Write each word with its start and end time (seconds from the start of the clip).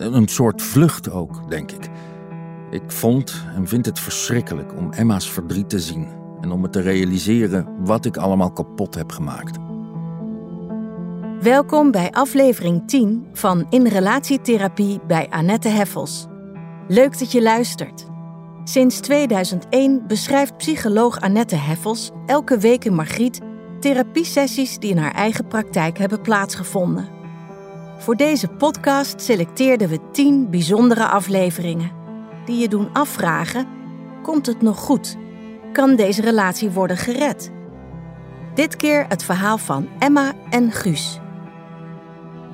Een 0.00 0.28
soort 0.28 0.62
vlucht 0.62 1.10
ook, 1.10 1.50
denk 1.50 1.70
ik. 1.70 1.88
Ik 2.70 2.82
vond 2.86 3.44
en 3.54 3.68
vind 3.68 3.86
het 3.86 3.98
verschrikkelijk 3.98 4.76
om 4.76 4.92
Emma's 4.92 5.30
verdriet 5.30 5.68
te 5.68 5.80
zien 5.80 6.08
en 6.40 6.50
om 6.50 6.60
me 6.60 6.70
te 6.70 6.80
realiseren 6.80 7.66
wat 7.84 8.04
ik 8.04 8.16
allemaal 8.16 8.52
kapot 8.52 8.94
heb 8.94 9.12
gemaakt. 9.12 9.58
Welkom 11.40 11.90
bij 11.90 12.10
aflevering 12.10 12.88
10 12.88 13.26
van 13.32 13.66
In 13.70 13.86
Relatietherapie 13.86 15.00
bij 15.06 15.28
Annette 15.30 15.68
Heffels. 15.68 16.26
Leuk 16.88 17.18
dat 17.18 17.32
je 17.32 17.42
luistert. 17.42 18.06
Sinds 18.64 19.00
2001 19.00 20.06
beschrijft 20.06 20.56
psycholoog 20.56 21.20
Annette 21.20 21.56
Heffels 21.56 22.10
elke 22.26 22.58
week 22.58 22.84
in 22.84 22.94
Margriet 22.94 23.40
therapiesessies 23.80 24.78
die 24.78 24.90
in 24.90 24.98
haar 24.98 25.14
eigen 25.14 25.46
praktijk 25.46 25.98
hebben 25.98 26.20
plaatsgevonden. 26.20 27.19
Voor 28.00 28.16
deze 28.16 28.48
podcast 28.48 29.20
selecteerden 29.20 29.88
we 29.88 30.10
10 30.12 30.50
bijzondere 30.50 31.06
afleveringen 31.06 31.92
die 32.44 32.58
je 32.58 32.68
doen 32.68 32.92
afvragen: 32.92 33.66
komt 34.22 34.46
het 34.46 34.62
nog 34.62 34.78
goed? 34.78 35.16
Kan 35.72 35.96
deze 35.96 36.22
relatie 36.22 36.70
worden 36.70 36.96
gered? 36.96 37.50
Dit 38.54 38.76
keer 38.76 39.06
het 39.08 39.24
verhaal 39.24 39.58
van 39.58 39.88
Emma 39.98 40.32
en 40.50 40.72
Guus. 40.72 41.18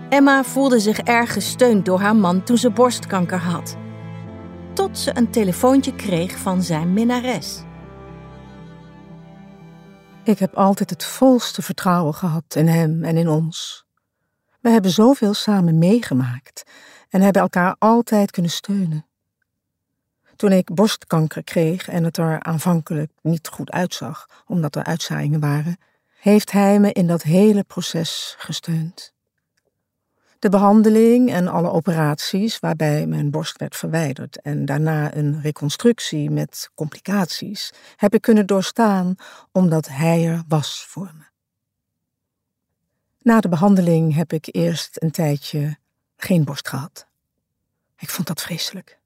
Emma 0.08 0.44
voelde 0.44 0.80
zich 0.80 0.98
erg 0.98 1.32
gesteund 1.32 1.84
door 1.84 2.00
haar 2.00 2.16
man 2.16 2.42
toen 2.42 2.58
ze 2.58 2.70
borstkanker 2.70 3.38
had. 3.38 3.76
Tot 4.72 4.98
ze 4.98 5.16
een 5.16 5.30
telefoontje 5.30 5.94
kreeg 5.94 6.38
van 6.38 6.62
zijn 6.62 6.92
minnares. 6.92 7.62
Ik 10.24 10.38
heb 10.38 10.54
altijd 10.54 10.90
het 10.90 11.04
volste 11.04 11.62
vertrouwen 11.62 12.14
gehad 12.14 12.54
in 12.54 12.66
hem 12.66 13.04
en 13.04 13.16
in 13.16 13.28
ons. 13.28 13.85
We 14.66 14.72
hebben 14.72 14.90
zoveel 14.90 15.34
samen 15.34 15.78
meegemaakt 15.78 16.62
en 17.08 17.20
hebben 17.20 17.42
elkaar 17.42 17.76
altijd 17.78 18.30
kunnen 18.30 18.50
steunen. 18.50 19.06
Toen 20.36 20.52
ik 20.52 20.74
borstkanker 20.74 21.44
kreeg 21.44 21.88
en 21.88 22.04
het 22.04 22.16
er 22.16 22.42
aanvankelijk 22.42 23.12
niet 23.22 23.48
goed 23.48 23.70
uitzag, 23.70 24.26
omdat 24.46 24.76
er 24.76 24.84
uitzaaiingen 24.84 25.40
waren, 25.40 25.76
heeft 26.20 26.52
hij 26.52 26.80
me 26.80 26.92
in 26.92 27.06
dat 27.06 27.22
hele 27.22 27.64
proces 27.64 28.34
gesteund. 28.38 29.14
De 30.38 30.48
behandeling 30.48 31.30
en 31.30 31.48
alle 31.48 31.70
operaties 31.70 32.58
waarbij 32.58 33.06
mijn 33.06 33.30
borst 33.30 33.58
werd 33.58 33.76
verwijderd 33.76 34.40
en 34.40 34.64
daarna 34.64 35.14
een 35.14 35.40
reconstructie 35.40 36.30
met 36.30 36.70
complicaties 36.74 37.72
heb 37.96 38.14
ik 38.14 38.22
kunnen 38.22 38.46
doorstaan 38.46 39.14
omdat 39.52 39.88
hij 39.88 40.26
er 40.26 40.42
was 40.48 40.84
voor 40.88 41.10
me. 41.14 41.35
Na 43.26 43.40
de 43.40 43.48
behandeling 43.48 44.14
heb 44.14 44.32
ik 44.32 44.48
eerst 44.50 45.02
een 45.02 45.10
tijdje 45.10 45.76
geen 46.16 46.44
borst 46.44 46.68
gehad. 46.68 47.06
Ik 47.98 48.10
vond 48.10 48.26
dat 48.26 48.42
vreselijk. 48.42 48.98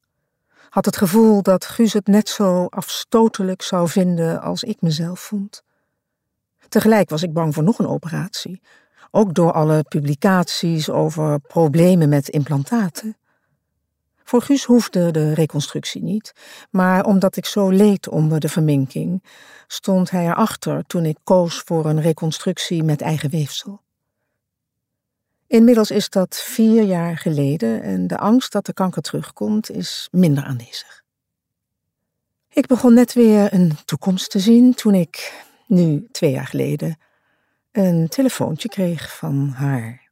Had 0.69 0.85
het 0.85 0.97
gevoel 0.97 1.43
dat 1.43 1.65
Guus 1.65 1.93
het 1.93 2.07
net 2.07 2.29
zo 2.29 2.67
afstotelijk 2.67 3.63
zou 3.63 3.89
vinden 3.89 4.41
als 4.43 4.63
ik 4.63 4.81
mezelf 4.81 5.21
vond. 5.21 5.63
Tegelijk 6.69 7.11
was 7.11 7.23
ik 7.23 7.33
bang 7.33 7.55
voor 7.55 7.63
nog 7.63 7.79
een 7.79 7.87
operatie, 7.87 8.61
ook 9.11 9.35
door 9.35 9.53
alle 9.53 9.83
publicaties 9.89 10.91
over 10.91 11.41
problemen 11.41 12.09
met 12.09 12.29
implantaten. 12.29 13.17
Voor 14.25 14.43
Guus 14.43 14.65
hoefde 14.65 15.11
de 15.11 15.35
reconstructie 15.35 16.03
niet, 16.03 16.33
maar 16.71 17.05
omdat 17.05 17.37
ik 17.37 17.47
zo 17.47 17.69
leed 17.69 18.09
onder 18.09 18.41
de 18.41 18.49
verminking, 18.49 19.25
stond 19.67 20.11
hij 20.11 20.27
erachter 20.27 20.87
toen 20.87 21.05
ik 21.05 21.19
koos 21.25 21.59
voor 21.65 21.87
een 21.87 22.01
reconstructie 22.01 22.83
met 22.83 23.01
eigen 23.01 23.31
weefsel. 23.31 23.81
Inmiddels 25.51 25.91
is 25.91 26.11
dat 26.11 26.37
vier 26.37 26.83
jaar 26.83 27.19
geleden 27.19 27.83
en 27.83 28.07
de 28.07 28.19
angst 28.19 28.53
dat 28.53 28.67
de 28.67 28.73
kanker 28.73 29.03
terugkomt 29.03 29.71
is 29.71 30.09
minder 30.11 30.45
aanwezig. 30.45 31.03
Ik 32.49 32.67
begon 32.67 32.95
net 32.95 33.13
weer 33.13 33.55
een 33.55 33.77
toekomst 33.85 34.31
te 34.31 34.39
zien 34.39 34.75
toen 34.75 34.95
ik, 34.95 35.45
nu 35.67 36.09
twee 36.13 36.31
jaar 36.31 36.47
geleden, 36.47 36.99
een 37.73 38.09
telefoontje 38.09 38.69
kreeg 38.69 39.17
van 39.17 39.49
haar. 39.49 40.11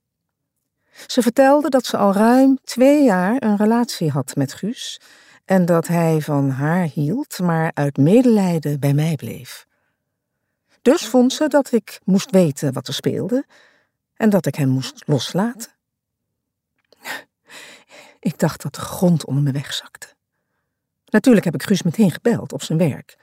Ze 1.06 1.22
vertelde 1.22 1.68
dat 1.68 1.86
ze 1.86 1.96
al 1.96 2.12
ruim 2.12 2.58
twee 2.64 3.04
jaar 3.04 3.42
een 3.42 3.56
relatie 3.56 4.10
had 4.10 4.36
met 4.36 4.52
Guus 4.52 5.00
en 5.44 5.64
dat 5.64 5.86
hij 5.86 6.20
van 6.20 6.50
haar 6.50 6.84
hield, 6.84 7.38
maar 7.38 7.70
uit 7.74 7.96
medelijden 7.96 8.80
bij 8.80 8.94
mij 8.94 9.14
bleef. 9.14 9.66
Dus 10.82 11.06
vond 11.06 11.32
ze 11.32 11.48
dat 11.48 11.72
ik 11.72 12.00
moest 12.04 12.30
weten 12.30 12.72
wat 12.72 12.88
er 12.88 12.94
speelde 12.94 13.44
en 14.18 14.30
dat 14.30 14.46
ik 14.46 14.54
hem 14.54 14.68
moest 14.68 15.02
loslaten. 15.06 15.70
Ik 18.20 18.38
dacht 18.38 18.62
dat 18.62 18.74
de 18.74 18.80
grond 18.80 19.24
onder 19.24 19.42
me 19.42 19.52
wegzakte. 19.52 20.06
Natuurlijk 21.04 21.44
heb 21.44 21.54
ik 21.54 21.62
Guus 21.62 21.82
meteen 21.82 22.10
gebeld 22.10 22.52
op 22.52 22.62
zijn 22.62 22.78
werk. 22.78 23.16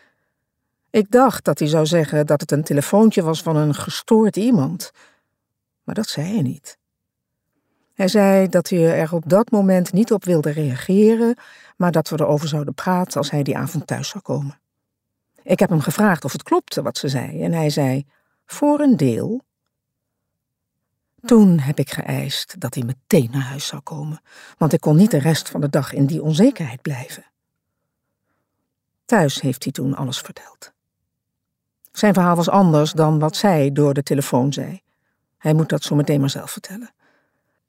Ik 0.89 1.11
dacht 1.11 1.44
dat 1.44 1.59
hij 1.59 1.67
zou 1.67 1.85
zeggen 1.85 2.25
dat 2.25 2.41
het 2.41 2.51
een 2.51 2.63
telefoontje 2.63 3.22
was 3.22 3.41
van 3.41 3.55
een 3.55 3.75
gestoord 3.75 4.35
iemand. 4.35 4.91
Maar 5.84 5.95
dat 5.95 6.07
zei 6.07 6.34
hij 6.34 6.41
niet. 6.41 6.78
Hij 7.94 8.07
zei 8.07 8.47
dat 8.47 8.69
hij 8.69 9.00
er 9.00 9.13
op 9.13 9.29
dat 9.29 9.51
moment 9.51 9.94
niet 9.94 10.11
op 10.11 10.23
wilde 10.23 10.50
reageren, 10.50 11.38
maar 11.78 11.91
dat 11.91 12.09
we 12.09 12.19
erover 12.19 12.47
zouden 12.47 12.73
praten 12.73 13.17
als 13.17 13.31
hij 13.31 13.44
die 13.44 13.57
avond 13.57 13.88
thuis 13.88 14.09
zou 14.09 14.23
komen. 14.23 14.59
Ik 15.44 15.59
heb 15.59 15.69
hem 15.69 15.81
gevraagd 15.81 16.25
of 16.25 16.31
het 16.31 16.44
klopte 16.44 16.81
wat 16.81 16.97
ze 16.97 17.07
zei 17.07 17.44
en 17.44 17.53
hij 17.53 17.69
zei: 17.69 18.05
Voor 18.45 18.79
een 18.79 18.97
deel. 18.97 19.41
Toen 21.25 21.59
heb 21.59 21.79
ik 21.79 21.91
geëist 21.91 22.55
dat 22.59 22.73
hij 22.73 22.83
meteen 22.83 23.29
naar 23.31 23.41
huis 23.41 23.67
zou 23.67 23.81
komen, 23.81 24.21
want 24.57 24.73
ik 24.73 24.81
kon 24.81 24.95
niet 24.95 25.11
de 25.11 25.17
rest 25.17 25.49
van 25.49 25.61
de 25.61 25.69
dag 25.69 25.93
in 25.93 26.05
die 26.05 26.23
onzekerheid 26.23 26.81
blijven. 26.81 27.25
Thuis 29.05 29.41
heeft 29.41 29.63
hij 29.63 29.73
toen 29.73 29.95
alles 29.95 30.19
verteld. 30.19 30.73
Zijn 31.91 32.13
verhaal 32.13 32.35
was 32.35 32.49
anders 32.49 32.91
dan 32.91 33.19
wat 33.19 33.35
zij 33.35 33.71
door 33.71 33.93
de 33.93 34.03
telefoon 34.03 34.53
zei. 34.53 34.81
Hij 35.37 35.53
moet 35.53 35.69
dat 35.69 35.83
zo 35.83 35.95
meteen 35.95 36.19
maar 36.19 36.29
zelf 36.29 36.51
vertellen. 36.51 36.89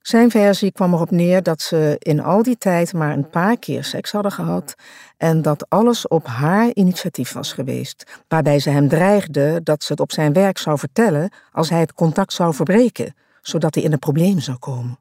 Zijn 0.01 0.31
versie 0.31 0.73
kwam 0.73 0.93
erop 0.93 1.11
neer 1.11 1.43
dat 1.43 1.61
ze 1.61 1.97
in 1.99 2.21
al 2.21 2.43
die 2.43 2.59
tijd 2.59 2.93
maar 2.93 3.13
een 3.13 3.31
paar 3.31 3.57
keer 3.57 3.85
seks 3.85 4.13
hadden 4.13 4.33
gehad 4.33 4.75
en 5.17 5.43
dat 5.43 5.69
alles 5.69 6.09
op 6.09 6.27
haar 6.27 6.71
initiatief 6.75 7.33
was 7.33 7.53
geweest, 7.53 8.21
waarbij 8.29 8.59
ze 8.59 8.71
hem 8.71 8.89
dreigde 8.89 9.61
dat 9.63 9.83
ze 9.83 9.93
het 9.93 10.01
op 10.01 10.13
zijn 10.13 10.33
werk 10.33 10.59
zou 10.59 10.79
vertellen 10.79 11.31
als 11.53 11.71
hij 11.71 11.81
het 11.81 11.95
contact 11.95 12.33
zou 12.33 12.55
verbreken, 12.55 13.15
zodat 13.47 13.75
hij 13.75 13.85
in 13.85 13.93
een 13.93 13.99
probleem 13.99 14.41
zou 14.41 14.59
komen. 14.59 14.99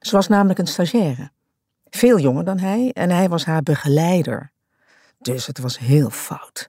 Ze 0.00 0.16
was 0.16 0.28
namelijk 0.28 0.58
een 0.58 0.66
stagiaire, 0.66 1.30
veel 1.90 2.18
jonger 2.18 2.44
dan 2.44 2.58
hij 2.58 2.90
en 2.92 3.10
hij 3.10 3.28
was 3.28 3.44
haar 3.44 3.62
begeleider. 3.62 4.52
Dus 5.18 5.46
het 5.46 5.58
was 5.58 5.78
heel 5.78 6.10
fout. 6.10 6.68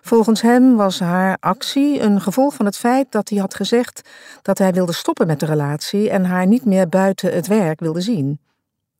Volgens 0.00 0.40
hem 0.42 0.76
was 0.76 1.00
haar 1.00 1.36
actie 1.40 2.00
een 2.00 2.20
gevolg 2.20 2.54
van 2.54 2.66
het 2.66 2.76
feit 2.76 3.12
dat 3.12 3.28
hij 3.28 3.38
had 3.38 3.54
gezegd 3.54 4.08
dat 4.42 4.58
hij 4.58 4.72
wilde 4.72 4.92
stoppen 4.92 5.26
met 5.26 5.40
de 5.40 5.46
relatie 5.46 6.10
en 6.10 6.24
haar 6.24 6.46
niet 6.46 6.64
meer 6.64 6.88
buiten 6.88 7.34
het 7.34 7.46
werk 7.46 7.80
wilde 7.80 8.00
zien. 8.00 8.40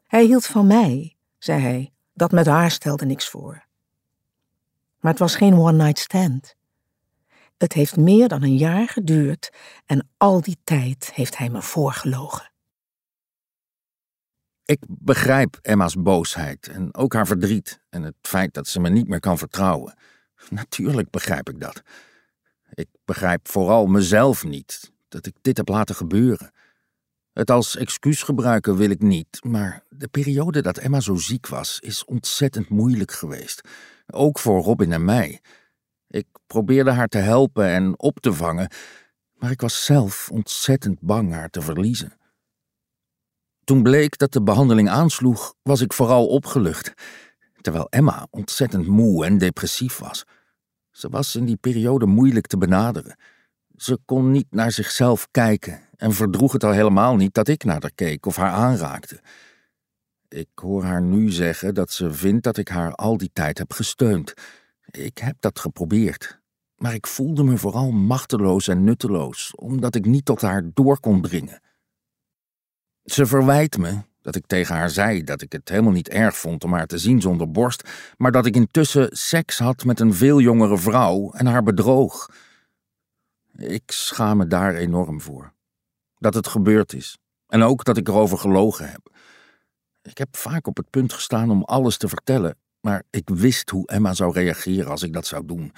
Hij 0.06 0.24
hield 0.24 0.46
van 0.46 0.66
mij, 0.66 1.16
zei 1.38 1.62
hij, 1.62 1.92
dat 2.12 2.32
met 2.32 2.46
haar 2.46 2.70
stelde 2.70 3.06
niks 3.06 3.28
voor. 3.28 3.64
Maar 5.00 5.10
het 5.10 5.20
was 5.20 5.36
geen 5.36 5.58
one-night 5.58 5.98
stand. 5.98 6.55
Het 7.56 7.72
heeft 7.72 7.96
meer 7.96 8.28
dan 8.28 8.42
een 8.42 8.56
jaar 8.56 8.88
geduurd 8.88 9.50
en 9.86 10.08
al 10.16 10.40
die 10.40 10.58
tijd 10.64 11.12
heeft 11.14 11.36
hij 11.38 11.50
me 11.50 11.62
voorgelogen. 11.62 12.50
Ik 14.64 14.78
begrijp 14.88 15.58
Emma's 15.62 15.94
boosheid 15.94 16.68
en 16.68 16.94
ook 16.94 17.12
haar 17.12 17.26
verdriet 17.26 17.80
en 17.88 18.02
het 18.02 18.14
feit 18.22 18.54
dat 18.54 18.68
ze 18.68 18.80
me 18.80 18.88
niet 18.88 19.08
meer 19.08 19.20
kan 19.20 19.38
vertrouwen. 19.38 19.94
Natuurlijk 20.48 21.10
begrijp 21.10 21.48
ik 21.48 21.60
dat. 21.60 21.82
Ik 22.74 22.88
begrijp 23.04 23.48
vooral 23.48 23.86
mezelf 23.86 24.44
niet 24.44 24.92
dat 25.08 25.26
ik 25.26 25.34
dit 25.40 25.56
heb 25.56 25.68
laten 25.68 25.94
gebeuren. 25.94 26.52
Het 27.32 27.50
als 27.50 27.76
excuus 27.76 28.22
gebruiken 28.22 28.76
wil 28.76 28.90
ik 28.90 29.02
niet, 29.02 29.44
maar 29.44 29.82
de 29.88 30.08
periode 30.08 30.62
dat 30.62 30.78
Emma 30.78 31.00
zo 31.00 31.14
ziek 31.14 31.46
was, 31.46 31.78
is 31.80 32.04
ontzettend 32.04 32.68
moeilijk 32.68 33.12
geweest. 33.12 33.68
Ook 34.06 34.38
voor 34.38 34.62
Robin 34.62 34.92
en 34.92 35.04
mij. 35.04 35.40
Ik 36.08 36.26
probeerde 36.46 36.90
haar 36.90 37.08
te 37.08 37.18
helpen 37.18 37.66
en 37.66 37.98
op 37.98 38.20
te 38.20 38.32
vangen, 38.32 38.70
maar 39.34 39.50
ik 39.50 39.60
was 39.60 39.84
zelf 39.84 40.28
ontzettend 40.32 41.00
bang 41.00 41.32
haar 41.32 41.50
te 41.50 41.60
verliezen. 41.60 42.12
Toen 43.64 43.82
bleek 43.82 44.18
dat 44.18 44.32
de 44.32 44.42
behandeling 44.42 44.88
aansloeg, 44.88 45.54
was 45.62 45.80
ik 45.80 45.92
vooral 45.92 46.26
opgelucht, 46.26 46.92
terwijl 47.60 47.88
Emma 47.88 48.26
ontzettend 48.30 48.86
moe 48.86 49.24
en 49.24 49.38
depressief 49.38 49.98
was. 49.98 50.24
Ze 50.90 51.08
was 51.08 51.36
in 51.36 51.44
die 51.44 51.56
periode 51.56 52.06
moeilijk 52.06 52.46
te 52.46 52.58
benaderen. 52.58 53.18
Ze 53.76 53.98
kon 54.04 54.30
niet 54.30 54.46
naar 54.50 54.72
zichzelf 54.72 55.28
kijken 55.30 55.80
en 55.96 56.12
verdroeg 56.12 56.52
het 56.52 56.64
al 56.64 56.72
helemaal 56.72 57.16
niet 57.16 57.34
dat 57.34 57.48
ik 57.48 57.64
naar 57.64 57.80
haar 57.80 57.94
keek 57.94 58.26
of 58.26 58.36
haar 58.36 58.52
aanraakte. 58.52 59.20
Ik 60.28 60.48
hoor 60.54 60.84
haar 60.84 61.02
nu 61.02 61.30
zeggen 61.30 61.74
dat 61.74 61.90
ze 61.92 62.12
vindt 62.12 62.44
dat 62.44 62.56
ik 62.56 62.68
haar 62.68 62.92
al 62.94 63.16
die 63.16 63.30
tijd 63.32 63.58
heb 63.58 63.72
gesteund. 63.72 64.34
Ik 64.90 65.18
heb 65.18 65.36
dat 65.40 65.58
geprobeerd, 65.58 66.40
maar 66.76 66.94
ik 66.94 67.06
voelde 67.06 67.44
me 67.44 67.58
vooral 67.58 67.90
machteloos 67.90 68.68
en 68.68 68.84
nutteloos, 68.84 69.54
omdat 69.54 69.94
ik 69.94 70.04
niet 70.04 70.24
tot 70.24 70.40
haar 70.40 70.70
door 70.74 71.00
kon 71.00 71.22
dringen. 71.22 71.60
Ze 73.04 73.26
verwijt 73.26 73.78
me 73.78 74.02
dat 74.20 74.34
ik 74.34 74.46
tegen 74.46 74.74
haar 74.74 74.90
zei 74.90 75.24
dat 75.24 75.42
ik 75.42 75.52
het 75.52 75.68
helemaal 75.68 75.92
niet 75.92 76.08
erg 76.08 76.36
vond 76.36 76.64
om 76.64 76.72
haar 76.72 76.86
te 76.86 76.98
zien 76.98 77.20
zonder 77.20 77.50
borst, 77.50 77.88
maar 78.16 78.32
dat 78.32 78.46
ik 78.46 78.54
intussen 78.54 79.08
seks 79.16 79.58
had 79.58 79.84
met 79.84 80.00
een 80.00 80.14
veel 80.14 80.40
jongere 80.40 80.78
vrouw 80.78 81.32
en 81.32 81.46
haar 81.46 81.62
bedroog. 81.62 82.30
Ik 83.56 83.90
schaam 83.90 84.36
me 84.36 84.46
daar 84.46 84.74
enorm 84.74 85.20
voor. 85.20 85.52
Dat 86.18 86.34
het 86.34 86.46
gebeurd 86.46 86.92
is. 86.92 87.18
En 87.46 87.62
ook 87.62 87.84
dat 87.84 87.96
ik 87.96 88.08
erover 88.08 88.38
gelogen 88.38 88.90
heb. 88.90 89.10
Ik 90.02 90.18
heb 90.18 90.36
vaak 90.36 90.66
op 90.66 90.76
het 90.76 90.90
punt 90.90 91.12
gestaan 91.12 91.50
om 91.50 91.62
alles 91.62 91.96
te 91.96 92.08
vertellen, 92.08 92.56
maar 92.80 93.02
ik 93.10 93.28
wist 93.28 93.70
hoe 93.70 93.86
Emma 93.86 94.14
zou 94.14 94.32
reageren 94.32 94.90
als 94.90 95.02
ik 95.02 95.12
dat 95.12 95.26
zou 95.26 95.46
doen. 95.46 95.72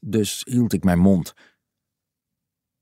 Dus 0.00 0.42
hield 0.48 0.72
ik 0.72 0.84
mijn 0.84 0.98
mond. 0.98 1.34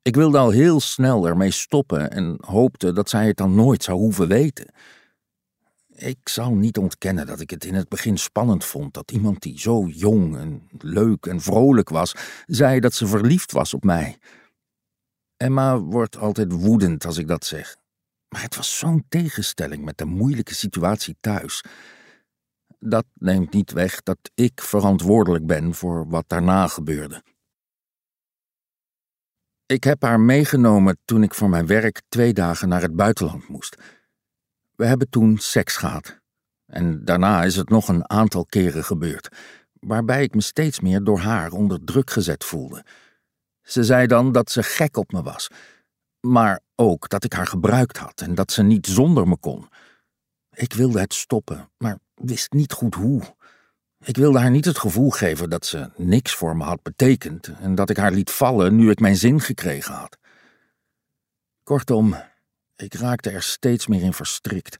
Ik 0.02 0.14
wilde 0.14 0.38
al 0.38 0.50
heel 0.50 0.80
snel 0.80 1.26
ermee 1.26 1.50
stoppen 1.50 2.10
en 2.10 2.36
hoopte 2.40 2.92
dat 2.92 3.08
zij 3.08 3.26
het 3.26 3.36
dan 3.36 3.54
nooit 3.54 3.82
zou 3.82 3.98
hoeven 3.98 4.28
weten. 4.28 4.66
Ik 5.88 6.28
zal 6.28 6.54
niet 6.54 6.78
ontkennen 6.78 7.26
dat 7.26 7.40
ik 7.40 7.50
het 7.50 7.64
in 7.64 7.74
het 7.74 7.88
begin 7.88 8.18
spannend 8.18 8.64
vond 8.64 8.94
dat 8.94 9.10
iemand 9.10 9.42
die 9.42 9.58
zo 9.58 9.86
jong 9.86 10.36
en 10.36 10.68
leuk 10.78 11.26
en 11.26 11.40
vrolijk 11.40 11.88
was, 11.88 12.14
zei 12.46 12.80
dat 12.80 12.94
ze 12.94 13.06
verliefd 13.06 13.52
was 13.52 13.74
op 13.74 13.84
mij. 13.84 14.18
Emma 15.36 15.78
wordt 15.78 16.16
altijd 16.16 16.52
woedend 16.52 17.04
als 17.04 17.18
ik 17.18 17.28
dat 17.28 17.44
zeg. 17.44 17.76
Maar 18.28 18.42
het 18.42 18.56
was 18.56 18.78
zo'n 18.78 19.04
tegenstelling 19.08 19.84
met 19.84 19.98
de 19.98 20.04
moeilijke 20.04 20.54
situatie 20.54 21.16
thuis. 21.20 21.64
Dat 22.84 23.05
neemt 23.14 23.52
niet 23.52 23.73
weg 23.73 24.02
dat 24.02 24.19
ik 24.34 24.61
verantwoordelijk 24.61 25.46
ben 25.46 25.75
voor 25.75 26.08
wat 26.08 26.25
daarna 26.26 26.67
gebeurde. 26.67 27.23
Ik 29.67 29.84
heb 29.84 30.02
haar 30.02 30.20
meegenomen 30.20 30.99
toen 31.05 31.23
ik 31.23 31.34
voor 31.34 31.49
mijn 31.49 31.67
werk 31.67 32.02
twee 32.08 32.32
dagen 32.32 32.69
naar 32.69 32.82
het 32.82 32.96
buitenland 32.96 33.49
moest. 33.49 33.76
We 34.75 34.87
hebben 34.87 35.11
toen 35.11 35.38
seks 35.38 35.76
gehad. 35.76 36.20
En 36.67 37.05
daarna 37.05 37.44
is 37.44 37.56
het 37.56 37.69
nog 37.69 37.88
een 37.88 38.11
aantal 38.11 38.46
keren 38.46 38.85
gebeurd, 38.85 39.28
waarbij 39.73 40.23
ik 40.23 40.35
me 40.35 40.40
steeds 40.40 40.81
meer 40.81 41.05
door 41.05 41.19
haar 41.19 41.52
onder 41.52 41.85
druk 41.85 42.11
gezet 42.11 42.44
voelde. 42.44 42.85
Ze 43.62 43.85
zei 43.85 44.06
dan 44.06 44.32
dat 44.32 44.50
ze 44.50 44.62
gek 44.62 44.96
op 44.96 45.12
me 45.12 45.23
was, 45.23 45.49
maar 46.20 46.61
ook 46.75 47.08
dat 47.08 47.25
ik 47.25 47.32
haar 47.32 47.46
gebruikt 47.46 47.96
had 47.96 48.20
en 48.20 48.35
dat 48.35 48.52
ze 48.52 48.62
niet 48.62 48.87
zonder 48.87 49.28
me 49.28 49.37
kon. 49.37 49.69
Ik 50.54 50.72
wilde 50.72 51.00
het 51.00 51.14
stoppen, 51.14 51.70
maar 51.78 51.99
wist 52.14 52.52
niet 52.52 52.72
goed 52.72 52.94
hoe. 52.94 53.22
Ik 54.04 54.16
wilde 54.16 54.38
haar 54.38 54.50
niet 54.50 54.64
het 54.64 54.78
gevoel 54.78 55.10
geven 55.10 55.50
dat 55.50 55.66
ze 55.66 55.90
niks 55.96 56.34
voor 56.34 56.56
me 56.56 56.64
had 56.64 56.82
betekend 56.82 57.49
en 57.60 57.75
dat 57.75 57.90
ik 57.90 57.96
haar 57.96 58.12
liet 58.12 58.31
vallen 58.31 58.76
nu 58.76 58.90
ik 58.90 59.00
mijn 59.00 59.16
zin 59.16 59.40
gekregen 59.40 59.94
had. 59.94 60.19
Kortom, 61.62 62.16
ik 62.76 62.94
raakte 62.94 63.31
er 63.31 63.43
steeds 63.43 63.87
meer 63.87 64.02
in 64.02 64.12
verstrikt. 64.12 64.76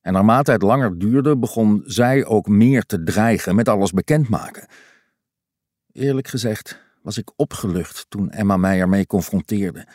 En 0.00 0.12
naarmate 0.12 0.52
het 0.52 0.62
langer 0.62 0.98
duurde, 0.98 1.36
begon 1.36 1.82
zij 1.86 2.24
ook 2.24 2.48
meer 2.48 2.82
te 2.82 3.02
dreigen 3.02 3.54
met 3.54 3.68
alles 3.68 3.92
bekendmaken. 3.92 4.66
Eerlijk 5.92 6.28
gezegd 6.28 6.80
was 7.02 7.18
ik 7.18 7.30
opgelucht 7.36 8.06
toen 8.08 8.30
Emma 8.30 8.56
mij 8.56 8.80
ermee 8.80 9.06
confronteerde. 9.06 9.86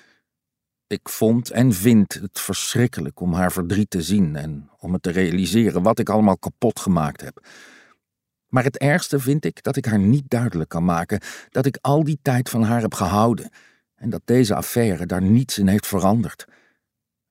Ik 0.93 1.09
vond 1.09 1.51
en 1.51 1.73
vind 1.73 2.13
het 2.13 2.39
verschrikkelijk 2.39 3.19
om 3.19 3.33
haar 3.33 3.51
verdriet 3.51 3.89
te 3.89 4.01
zien 4.01 4.35
en 4.35 4.69
om 4.79 4.91
me 4.91 4.99
te 4.99 5.11
realiseren 5.11 5.83
wat 5.83 5.99
ik 5.99 6.09
allemaal 6.09 6.37
kapot 6.37 6.79
gemaakt 6.79 7.21
heb. 7.21 7.47
Maar 8.47 8.63
het 8.63 8.77
ergste 8.77 9.19
vind 9.19 9.45
ik 9.45 9.63
dat 9.63 9.75
ik 9.75 9.85
haar 9.85 9.99
niet 9.99 10.29
duidelijk 10.29 10.69
kan 10.69 10.85
maken 10.85 11.19
dat 11.49 11.65
ik 11.65 11.77
al 11.81 12.03
die 12.03 12.19
tijd 12.21 12.49
van 12.49 12.63
haar 12.63 12.81
heb 12.81 12.93
gehouden 12.93 13.49
en 13.95 14.09
dat 14.09 14.21
deze 14.25 14.55
affaire 14.55 15.05
daar 15.05 15.21
niets 15.21 15.57
in 15.57 15.67
heeft 15.67 15.87
veranderd. 15.87 16.45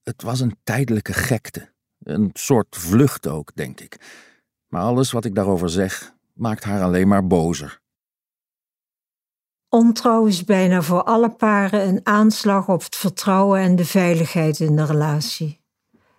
Het 0.02 0.22
was 0.22 0.40
een 0.40 0.56
tijdelijke 0.64 1.12
gekte, 1.12 1.72
een 1.98 2.30
soort 2.32 2.76
vlucht 2.76 3.26
ook, 3.26 3.54
denk 3.54 3.80
ik. 3.80 3.96
Maar 4.68 4.82
alles 4.82 5.12
wat 5.12 5.24
ik 5.24 5.34
daarover 5.34 5.70
zeg, 5.70 6.14
maakt 6.32 6.64
haar 6.64 6.82
alleen 6.82 7.08
maar 7.08 7.26
bozer. 7.26 7.81
Ontrouw 9.74 10.26
is 10.26 10.44
bijna 10.44 10.82
voor 10.82 11.02
alle 11.02 11.30
paren 11.30 11.88
een 11.88 12.00
aanslag 12.02 12.68
op 12.68 12.82
het 12.82 12.96
vertrouwen 12.96 13.60
en 13.60 13.76
de 13.76 13.84
veiligheid 13.84 14.60
in 14.60 14.76
de 14.76 14.84
relatie. 14.84 15.60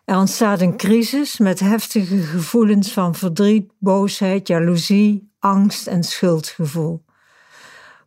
Er 0.06 0.18
ontstaat 0.18 0.62
een 0.62 0.78
crisis 0.78 1.38
met 1.38 1.60
heftige 1.60 2.18
gevoelens 2.18 2.92
van 2.94 3.16
verdriet, 3.16 3.72
boosheid, 3.80 4.48
jaloezie, 4.48 5.32
angst 5.40 5.88
en 5.88 6.04
schuldgevoel. 6.04 7.04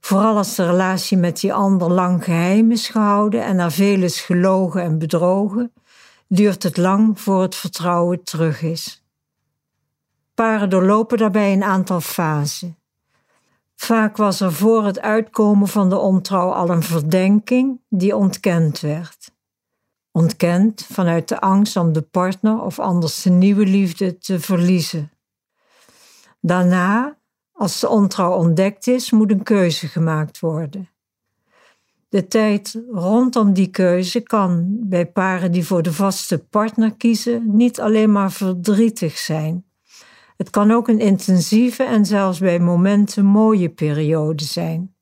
Vooral 0.00 0.36
als 0.36 0.54
de 0.54 0.66
relatie 0.66 1.16
met 1.16 1.40
die 1.40 1.52
ander 1.52 1.90
lang 1.90 2.24
geheim 2.24 2.70
is 2.70 2.88
gehouden 2.88 3.44
en 3.44 3.58
er 3.58 3.72
veel 3.72 4.02
is 4.02 4.20
gelogen 4.20 4.82
en 4.82 4.98
bedrogen, 4.98 5.72
duurt 6.28 6.62
het 6.62 6.76
lang 6.76 7.20
voor 7.20 7.42
het 7.42 7.54
vertrouwen 7.54 8.24
terug 8.24 8.62
is. 8.62 9.04
Paren 10.34 10.70
doorlopen 10.70 11.18
daarbij 11.18 11.52
een 11.52 11.64
aantal 11.64 12.00
fasen. 12.00 12.76
Vaak 13.76 14.16
was 14.16 14.40
er 14.40 14.52
voor 14.52 14.84
het 14.84 15.00
uitkomen 15.00 15.68
van 15.68 15.88
de 15.88 15.98
ontrouw 15.98 16.50
al 16.50 16.70
een 16.70 16.82
verdenking 16.82 17.80
die 17.88 18.16
ontkend 18.16 18.80
werd. 18.80 19.34
Ontkend 20.10 20.86
vanuit 20.92 21.28
de 21.28 21.40
angst 21.40 21.76
om 21.76 21.92
de 21.92 22.02
partner 22.02 22.62
of 22.62 22.78
anders 22.78 23.22
de 23.22 23.30
nieuwe 23.30 23.66
liefde 23.66 24.18
te 24.18 24.40
verliezen. 24.40 25.10
Daarna, 26.40 27.18
als 27.52 27.80
de 27.80 27.88
ontrouw 27.88 28.32
ontdekt 28.32 28.86
is, 28.86 29.10
moet 29.10 29.30
een 29.30 29.42
keuze 29.42 29.88
gemaakt 29.88 30.40
worden. 30.40 30.88
De 32.08 32.26
tijd 32.26 32.82
rondom 32.90 33.52
die 33.52 33.70
keuze 33.70 34.20
kan 34.20 34.76
bij 34.80 35.06
paren 35.06 35.52
die 35.52 35.66
voor 35.66 35.82
de 35.82 35.92
vaste 35.92 36.38
partner 36.38 36.96
kiezen 36.96 37.56
niet 37.56 37.80
alleen 37.80 38.12
maar 38.12 38.32
verdrietig 38.32 39.18
zijn. 39.18 39.64
Het 40.36 40.50
kan 40.50 40.70
ook 40.70 40.88
een 40.88 41.00
intensieve 41.00 41.82
en 41.82 42.06
zelfs 42.06 42.38
bij 42.38 42.58
momenten 42.58 43.24
mooie 43.24 43.68
periode 43.68 44.44
zijn. 44.44 44.94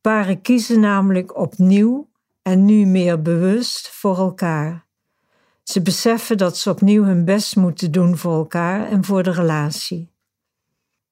Paren 0.00 0.40
kiezen 0.40 0.80
namelijk 0.80 1.36
opnieuw 1.36 2.10
en 2.42 2.64
nu 2.64 2.86
meer 2.86 3.22
bewust 3.22 3.88
voor 3.88 4.18
elkaar. 4.18 4.86
Ze 5.62 5.82
beseffen 5.82 6.38
dat 6.38 6.56
ze 6.56 6.70
opnieuw 6.70 7.04
hun 7.04 7.24
best 7.24 7.56
moeten 7.56 7.92
doen 7.92 8.16
voor 8.16 8.34
elkaar 8.34 8.88
en 8.88 9.04
voor 9.04 9.22
de 9.22 9.30
relatie. 9.30 10.10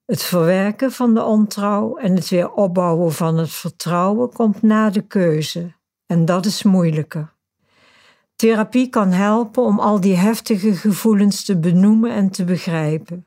Het 0.04 0.22
verwerken 0.22 0.92
van 0.92 1.14
de 1.14 1.22
ontrouw 1.22 1.96
en 1.96 2.14
het 2.14 2.28
weer 2.28 2.52
opbouwen 2.52 3.12
van 3.12 3.38
het 3.38 3.50
vertrouwen 3.50 4.32
komt 4.32 4.62
na 4.62 4.90
de 4.90 5.02
keuze, 5.02 5.72
en 6.06 6.24
dat 6.24 6.46
is 6.46 6.62
moeilijker. 6.62 7.34
Therapie 8.40 8.88
kan 8.88 9.10
helpen 9.12 9.62
om 9.62 9.78
al 9.78 10.00
die 10.00 10.16
heftige 10.16 10.74
gevoelens 10.74 11.44
te 11.44 11.58
benoemen 11.58 12.10
en 12.10 12.30
te 12.30 12.44
begrijpen. 12.44 13.26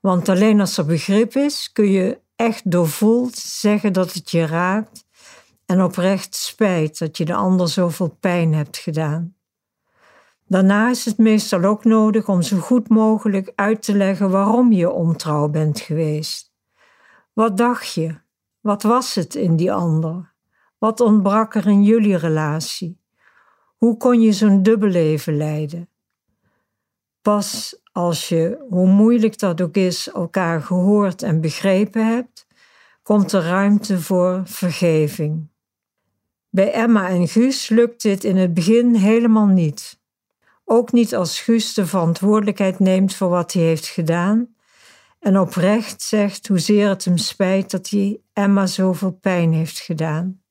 Want 0.00 0.28
alleen 0.28 0.60
als 0.60 0.76
er 0.76 0.84
begrip 0.84 1.34
is, 1.34 1.72
kun 1.72 1.90
je 1.90 2.20
echt 2.36 2.70
doorvoeld 2.70 3.36
zeggen 3.36 3.92
dat 3.92 4.12
het 4.12 4.30
je 4.30 4.46
raakt 4.46 5.06
en 5.66 5.82
oprecht 5.82 6.34
spijt 6.34 6.98
dat 6.98 7.16
je 7.16 7.24
de 7.24 7.34
ander 7.34 7.68
zoveel 7.68 8.16
pijn 8.20 8.54
hebt 8.54 8.76
gedaan. 8.76 9.36
Daarna 10.46 10.90
is 10.90 11.04
het 11.04 11.18
meestal 11.18 11.64
ook 11.64 11.84
nodig 11.84 12.28
om 12.28 12.42
zo 12.42 12.58
goed 12.58 12.88
mogelijk 12.88 13.52
uit 13.54 13.82
te 13.82 13.96
leggen 13.96 14.30
waarom 14.30 14.72
je 14.72 14.90
ontrouw 14.90 15.48
bent 15.48 15.80
geweest. 15.80 16.52
Wat 17.32 17.56
dacht 17.56 17.94
je? 17.94 18.18
Wat 18.60 18.82
was 18.82 19.14
het 19.14 19.34
in 19.34 19.56
die 19.56 19.72
ander? 19.72 20.32
Wat 20.78 21.00
ontbrak 21.00 21.54
er 21.54 21.66
in 21.66 21.82
jullie 21.82 22.16
relatie? 22.16 23.02
Hoe 23.84 23.96
kon 23.96 24.20
je 24.20 24.32
zo'n 24.32 24.62
dubbelleven 24.62 25.36
leiden? 25.36 25.88
Pas 27.22 27.80
als 27.92 28.28
je, 28.28 28.64
hoe 28.68 28.86
moeilijk 28.86 29.38
dat 29.38 29.60
ook 29.60 29.74
is, 29.74 30.10
elkaar 30.10 30.62
gehoord 30.62 31.22
en 31.22 31.40
begrepen 31.40 32.06
hebt, 32.06 32.46
komt 33.02 33.32
er 33.32 33.42
ruimte 33.42 34.00
voor 34.00 34.42
vergeving. 34.44 35.48
Bij 36.50 36.72
Emma 36.72 37.08
en 37.08 37.28
Guus 37.28 37.68
lukt 37.68 38.02
dit 38.02 38.24
in 38.24 38.36
het 38.36 38.54
begin 38.54 38.94
helemaal 38.94 39.46
niet. 39.46 40.00
Ook 40.64 40.92
niet 40.92 41.14
als 41.14 41.40
Guus 41.40 41.74
de 41.74 41.86
verantwoordelijkheid 41.86 42.78
neemt 42.78 43.14
voor 43.14 43.28
wat 43.28 43.52
hij 43.52 43.62
heeft 43.62 43.86
gedaan 43.86 44.54
en 45.20 45.38
oprecht 45.38 46.02
zegt 46.02 46.48
hoezeer 46.48 46.88
het 46.88 47.04
hem 47.04 47.16
spijt 47.16 47.70
dat 47.70 47.88
hij 47.88 48.20
Emma 48.32 48.66
zoveel 48.66 49.12
pijn 49.12 49.52
heeft 49.52 49.78
gedaan. 49.78 50.43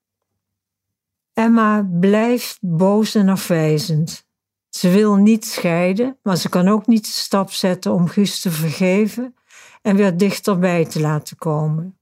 Emma 1.33 1.87
blijft 1.99 2.57
boos 2.61 3.15
en 3.15 3.29
afwijzend. 3.29 4.25
Ze 4.69 4.89
wil 4.89 5.15
niet 5.15 5.45
scheiden, 5.45 6.17
maar 6.23 6.37
ze 6.37 6.49
kan 6.49 6.67
ook 6.67 6.87
niet 6.87 7.05
de 7.05 7.11
stap 7.11 7.51
zetten 7.51 7.93
om 7.93 8.07
Guus 8.07 8.39
te 8.39 8.51
vergeven 8.51 9.35
en 9.81 9.95
weer 9.95 10.17
dichterbij 10.17 10.85
te 10.85 10.99
laten 10.99 11.37
komen. 11.37 11.97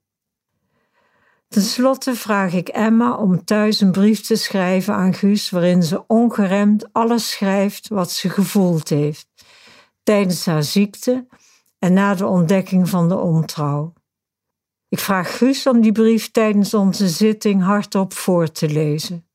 Ten 1.47 1.61
slotte 1.61 2.15
vraag 2.15 2.53
ik 2.53 2.67
Emma 2.67 3.15
om 3.15 3.45
thuis 3.45 3.81
een 3.81 3.91
brief 3.91 4.21
te 4.21 4.35
schrijven 4.35 4.93
aan 4.93 5.13
Guus 5.13 5.49
waarin 5.49 5.83
ze 5.83 6.07
ongeremd 6.07 6.93
alles 6.93 7.29
schrijft 7.29 7.87
wat 7.87 8.11
ze 8.11 8.29
gevoeld 8.29 8.89
heeft 8.89 9.29
tijdens 10.03 10.45
haar 10.45 10.63
ziekte 10.63 11.27
en 11.79 11.93
na 11.93 12.15
de 12.15 12.25
ontdekking 12.25 12.89
van 12.89 13.09
de 13.09 13.17
ontrouw. 13.17 13.93
Ik 14.91 14.99
vraag 14.99 15.37
Guus 15.37 15.67
om 15.67 15.81
die 15.81 15.91
brief 15.91 16.31
tijdens 16.31 16.73
onze 16.73 17.07
zitting 17.07 17.63
hardop 17.63 18.13
voor 18.13 18.51
te 18.51 18.69
lezen. 18.69 19.25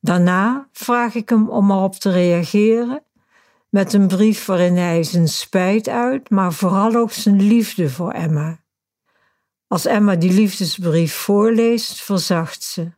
Daarna 0.00 0.68
vraag 0.72 1.14
ik 1.14 1.28
hem 1.28 1.48
om 1.48 1.70
erop 1.70 1.94
te 1.94 2.10
reageren 2.10 3.02
met 3.68 3.92
een 3.92 4.06
brief 4.06 4.46
waarin 4.46 4.76
hij 4.76 5.02
zijn 5.02 5.28
spijt 5.28 5.88
uit, 5.88 6.30
maar 6.30 6.52
vooral 6.52 6.94
ook 6.94 7.12
zijn 7.12 7.42
liefde 7.42 7.90
voor 7.90 8.10
Emma. 8.10 8.60
Als 9.66 9.86
Emma 9.86 10.14
die 10.14 10.32
liefdesbrief 10.32 11.14
voorleest, 11.14 12.02
verzacht 12.02 12.62
ze. 12.62 12.92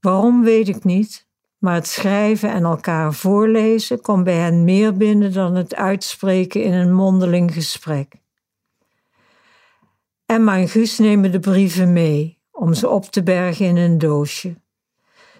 Waarom 0.00 0.42
weet 0.42 0.68
ik 0.68 0.84
niet, 0.84 1.26
maar 1.58 1.74
het 1.74 1.86
schrijven 1.86 2.50
en 2.50 2.64
elkaar 2.64 3.14
voorlezen 3.14 4.00
komt 4.00 4.24
bij 4.24 4.36
hen 4.36 4.64
meer 4.64 4.96
binnen 4.96 5.32
dan 5.32 5.54
het 5.54 5.74
uitspreken 5.74 6.62
in 6.62 6.72
een 6.72 6.94
mondeling 6.94 7.54
gesprek. 7.54 8.22
Emma 10.34 10.56
en 10.56 10.68
Guus 10.68 10.98
nemen 10.98 11.32
de 11.32 11.40
brieven 11.40 11.92
mee 11.92 12.38
om 12.50 12.74
ze 12.74 12.88
op 12.88 13.04
te 13.04 13.22
bergen 13.22 13.66
in 13.66 13.76
een 13.76 13.98
doosje. 13.98 14.56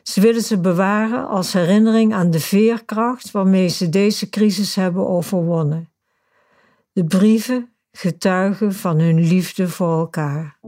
Ze 0.03 0.21
willen 0.21 0.43
ze 0.43 0.61
bewaren 0.61 1.29
als 1.29 1.53
herinnering 1.53 2.15
aan 2.15 2.31
de 2.31 2.41
veerkracht 2.41 3.31
waarmee 3.31 3.69
ze 3.69 3.89
deze 3.89 4.29
crisis 4.29 4.75
hebben 4.75 5.09
overwonnen. 5.09 5.89
De 6.93 7.05
brieven 7.05 7.73
getuigen 7.93 8.75
van 8.75 8.99
hun 8.99 9.21
liefde 9.21 9.69
voor 9.69 9.99
elkaar. 9.99 10.59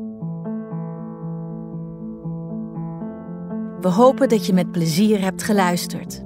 We 3.80 3.88
hopen 3.88 4.28
dat 4.28 4.46
je 4.46 4.52
met 4.52 4.72
plezier 4.72 5.20
hebt 5.20 5.42
geluisterd. 5.42 6.25